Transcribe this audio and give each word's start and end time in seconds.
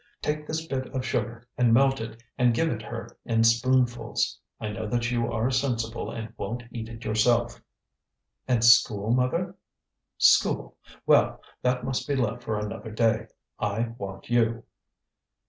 take 0.19 0.47
this 0.47 0.65
bit 0.65 0.87
of 0.95 1.05
sugar 1.05 1.47
and 1.59 1.75
melt 1.75 2.01
it 2.01 2.23
and 2.35 2.55
give 2.55 2.71
it 2.71 2.81
her 2.81 3.07
in 3.23 3.43
spoonfuls. 3.43 4.39
I 4.59 4.69
know 4.69 4.87
that 4.87 5.11
you 5.11 5.31
are 5.31 5.51
sensible 5.51 6.09
and 6.09 6.33
won't 6.37 6.63
eat 6.71 6.89
it 6.89 7.05
yourself." 7.05 7.61
"And 8.47 8.63
school, 8.63 9.11
mother?" 9.13 9.55
"School! 10.17 10.75
well, 11.05 11.39
that 11.61 11.83
must 11.83 12.07
be 12.07 12.15
left 12.15 12.41
for 12.41 12.57
another 12.57 12.89
day: 12.89 13.27
I 13.59 13.89
want 13.99 14.27
you." 14.27 14.63